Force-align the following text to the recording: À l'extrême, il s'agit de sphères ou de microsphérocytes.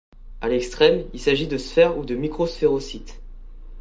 À 0.41 0.49
l'extrême, 0.49 1.05
il 1.13 1.19
s'agit 1.19 1.45
de 1.45 1.59
sphères 1.59 1.95
ou 1.99 2.05
de 2.05 2.15
microsphérocytes. 2.15 3.21